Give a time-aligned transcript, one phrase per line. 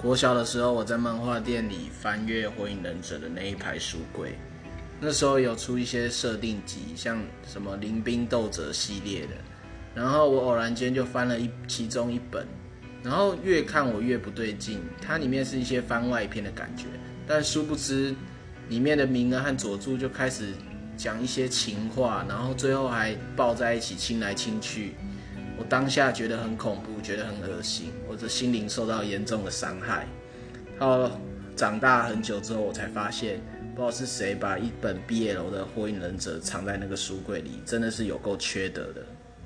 [0.00, 4.38] 国小的时候，我在漫画店里翻阅《火影忍者》的那一排书柜，
[5.00, 9.34] 那时候有出一些设定集，像什么《临兵斗者》系列的，
[9.94, 12.46] 然后我偶然间就翻了一其中一本，
[13.02, 16.84] 然后越看我越不对劲，它里面是一些番外篇的感觉，
[17.26, 18.14] 但殊不知
[18.68, 20.52] 里面的鸣人和佐助就开始
[20.94, 24.94] 讲一些情话，然后最后还抱在一起亲来亲去。
[25.58, 30.06] 我当下觉得很恐怖，觉得很恶心，我的心灵受到严重的伤害。
[30.78, 31.10] 到
[31.56, 33.40] 长大很久之后，我才发现，
[33.74, 39.04] 不知道是谁把一本毕业楼的《火影忍者》藏在那个书柜里，真的是有够缺德的。